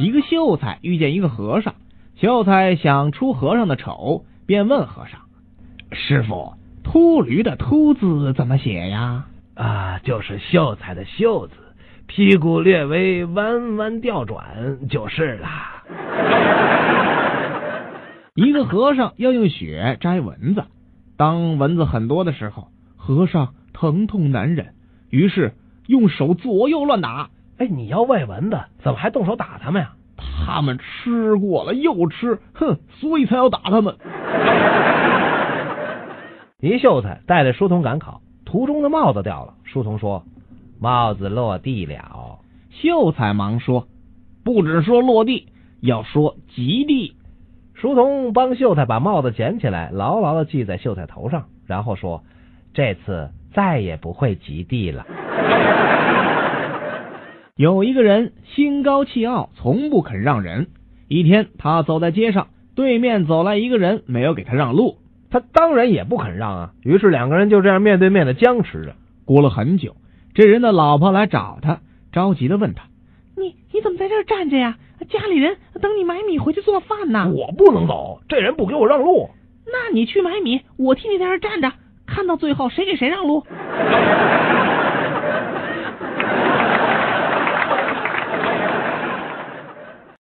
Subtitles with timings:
[0.00, 1.76] 一个秀才遇见一个和尚，
[2.16, 5.20] 秀才想出和尚的丑，便问和尚
[5.94, 11.54] ：“师傅，秃驴的秃字怎么写呀？”啊，就是秀才的秀字，
[12.08, 15.84] 屁股略微弯弯调转就是啦。
[18.34, 20.64] 一个和尚要用雪摘蚊子，
[21.16, 22.66] 当蚊子很多的时候，
[22.96, 24.74] 和尚疼痛难忍，
[25.10, 25.54] 于是
[25.86, 27.30] 用手左右乱打。
[27.58, 29.92] 哎，你要喂蚊子，怎么还动手打他们呀？
[30.46, 33.96] 他们吃过了又吃，哼，所以才要打他们。
[36.60, 39.54] 一秀才带着书童赶考，途中的帽子掉了。
[39.64, 40.24] 书童说
[40.80, 42.38] ：“帽子落地了。”
[42.70, 43.86] 秀才忙说
[44.44, 45.48] ：“不只说落地，
[45.80, 47.16] 要说极地。”
[47.74, 52.22] 书童帮秀才把帽子捡起来，牢牢的系在秀才头上，然后说
[52.72, 55.04] ：“这次再也不会及地了。
[57.56, 60.66] ”有一个人心高气傲，从不肯让人。
[61.06, 64.96] 一天，他走在街上，对面走来一个人，没有给他让路，
[65.30, 66.72] 他当然也不肯让啊。
[66.82, 68.96] 于是两个人就这样面对面的僵持着。
[69.24, 69.94] 过了很久，
[70.34, 71.78] 这人的老婆来找他，
[72.10, 72.86] 着急的问他
[73.38, 74.76] ：“你你怎么在这儿站着呀？
[75.08, 79.30] 家里人等你买米回去做饭呢。”我不能走，这人不给我让路。
[79.66, 81.70] 那你去买米，我替你在这儿站着，
[82.04, 83.44] 看到最后谁给谁让路。